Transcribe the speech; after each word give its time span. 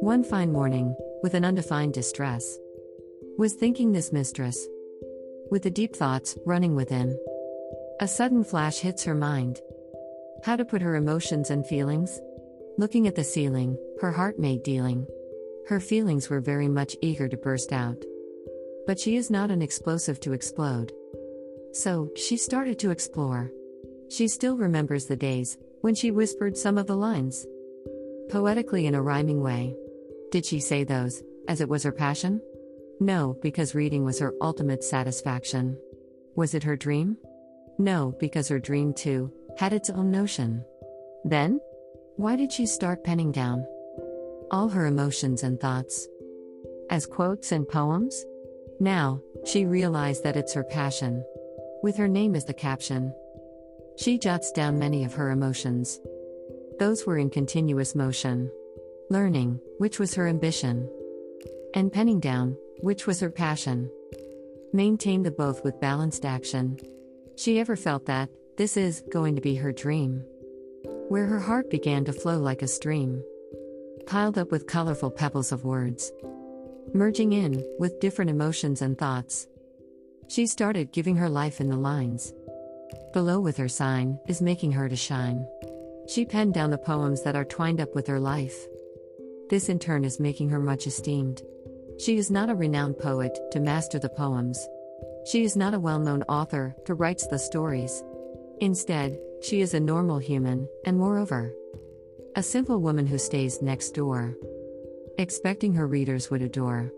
One 0.00 0.22
fine 0.22 0.52
morning, 0.52 0.94
with 1.22 1.34
an 1.34 1.44
undefined 1.44 1.94
distress, 1.94 2.58
was 3.38 3.54
thinking 3.54 3.92
this 3.92 4.12
mistress, 4.12 4.68
with 5.50 5.62
the 5.62 5.70
deep 5.70 5.96
thoughts 5.96 6.38
running 6.46 6.76
within. 6.76 7.18
A 8.00 8.06
sudden 8.06 8.44
flash 8.44 8.78
hits 8.78 9.02
her 9.04 9.14
mind. 9.14 9.60
How 10.44 10.54
to 10.54 10.64
put 10.64 10.82
her 10.82 10.94
emotions 10.94 11.50
and 11.50 11.66
feelings? 11.66 12.20
Looking 12.78 13.08
at 13.08 13.16
the 13.16 13.24
ceiling, 13.24 13.76
her 14.00 14.12
heart 14.12 14.38
made 14.38 14.62
dealing. 14.62 15.06
Her 15.66 15.80
feelings 15.80 16.30
were 16.30 16.40
very 16.40 16.68
much 16.68 16.96
eager 17.02 17.28
to 17.28 17.36
burst 17.36 17.72
out. 17.72 18.04
But 18.86 19.00
she 19.00 19.16
is 19.16 19.30
not 19.30 19.50
an 19.50 19.62
explosive 19.62 20.20
to 20.20 20.32
explode. 20.32 20.92
So, 21.72 22.10
she 22.16 22.36
started 22.36 22.78
to 22.78 22.90
explore. 22.90 23.50
She 24.08 24.28
still 24.28 24.56
remembers 24.56 25.06
the 25.06 25.16
days 25.16 25.58
when 25.82 25.94
she 25.94 26.10
whispered 26.10 26.56
some 26.56 26.78
of 26.78 26.86
the 26.86 26.96
lines. 26.96 27.46
Poetically 28.30 28.86
in 28.86 28.94
a 28.94 29.02
rhyming 29.02 29.42
way. 29.42 29.76
Did 30.30 30.46
she 30.46 30.58
say 30.58 30.84
those, 30.84 31.22
as 31.48 31.60
it 31.60 31.68
was 31.68 31.82
her 31.82 31.92
passion? 31.92 32.40
No, 33.00 33.36
because 33.42 33.74
reading 33.74 34.04
was 34.04 34.18
her 34.20 34.34
ultimate 34.40 34.82
satisfaction. 34.82 35.76
Was 36.34 36.54
it 36.54 36.62
her 36.62 36.76
dream? 36.76 37.18
No, 37.78 38.16
because 38.18 38.48
her 38.48 38.58
dream, 38.58 38.94
too, 38.94 39.30
had 39.58 39.72
its 39.72 39.90
own 39.90 40.10
notion. 40.10 40.64
Then? 41.24 41.60
Why 42.16 42.36
did 42.36 42.52
she 42.52 42.66
start 42.66 43.04
penning 43.04 43.32
down 43.32 43.66
all 44.50 44.68
her 44.68 44.86
emotions 44.86 45.42
and 45.42 45.58
thoughts? 45.58 46.06
As 46.90 47.06
quotes 47.06 47.52
and 47.52 47.68
poems? 47.68 48.24
Now, 48.78 49.20
she 49.44 49.64
realized 49.64 50.22
that 50.24 50.36
it's 50.36 50.54
her 50.54 50.64
passion. 50.64 51.24
With 51.82 51.96
her 51.96 52.08
name 52.08 52.36
as 52.36 52.44
the 52.44 52.54
caption. 52.54 53.14
She 53.96 54.18
jots 54.18 54.50
down 54.52 54.78
many 54.78 55.04
of 55.04 55.14
her 55.14 55.30
emotions. 55.30 56.00
Those 56.78 57.06
were 57.06 57.18
in 57.18 57.30
continuous 57.30 57.94
motion 57.94 58.50
learning, 59.12 59.60
which 59.76 59.98
was 59.98 60.14
her 60.14 60.26
ambition, 60.26 60.88
and 61.74 61.92
penning 61.92 62.18
down, 62.18 62.56
which 62.80 63.06
was 63.06 63.20
her 63.20 63.30
passion. 63.30 63.90
Maintain 64.72 65.22
the 65.22 65.30
both 65.30 65.62
with 65.62 65.80
balanced 65.80 66.24
action. 66.24 66.78
She 67.36 67.60
ever 67.60 67.76
felt 67.76 68.06
that, 68.06 68.30
this 68.56 68.76
is 68.76 69.02
going 69.12 69.36
to 69.36 69.42
be 69.42 69.54
her 69.56 69.70
dream. 69.70 70.24
Where 71.08 71.26
her 71.26 71.40
heart 71.40 71.70
began 71.70 72.06
to 72.06 72.12
flow 72.12 72.38
like 72.38 72.62
a 72.62 72.68
stream, 72.68 73.22
piled 74.06 74.38
up 74.38 74.50
with 74.50 74.66
colorful 74.66 75.10
pebbles 75.10 75.52
of 75.52 75.64
words, 75.64 76.10
merging 76.94 77.34
in 77.34 77.62
with 77.78 78.00
different 78.00 78.30
emotions 78.30 78.80
and 78.80 78.96
thoughts. 78.96 79.46
She 80.28 80.46
started 80.46 80.92
giving 80.92 81.16
her 81.16 81.28
life 81.28 81.60
in 81.60 81.68
the 81.68 81.76
lines. 81.76 82.32
Below 83.12 83.40
with 83.40 83.58
her 83.58 83.68
sign 83.68 84.18
is 84.26 84.40
making 84.40 84.72
her 84.72 84.88
to 84.88 84.96
shine. 84.96 85.46
She 86.08 86.24
penned 86.24 86.54
down 86.54 86.70
the 86.70 86.78
poems 86.78 87.22
that 87.22 87.36
are 87.36 87.44
twined 87.44 87.78
up 87.78 87.94
with 87.94 88.06
her 88.06 88.18
life. 88.18 88.66
This 89.50 89.68
in 89.68 89.78
turn 89.78 90.04
is 90.04 90.18
making 90.18 90.48
her 90.48 90.58
much 90.58 90.86
esteemed. 90.86 91.42
She 91.98 92.16
is 92.16 92.30
not 92.30 92.48
a 92.48 92.54
renowned 92.54 92.98
poet 92.98 93.38
to 93.50 93.60
master 93.60 93.98
the 93.98 94.08
poems. 94.08 94.66
She 95.30 95.44
is 95.44 95.56
not 95.56 95.74
a 95.74 95.78
well 95.78 95.98
known 95.98 96.22
author 96.22 96.74
to 96.86 96.94
writes 96.94 97.26
the 97.26 97.38
stories. 97.38 98.02
Instead, 98.60 99.18
she 99.42 99.60
is 99.60 99.74
a 99.74 99.80
normal 99.80 100.18
human, 100.18 100.66
and 100.86 100.96
moreover, 100.96 101.52
a 102.34 102.42
simple 102.42 102.80
woman 102.80 103.06
who 103.06 103.18
stays 103.18 103.60
next 103.60 103.90
door, 103.90 104.34
expecting 105.18 105.74
her 105.74 105.86
readers 105.86 106.30
would 106.30 106.40
adore. 106.40 106.90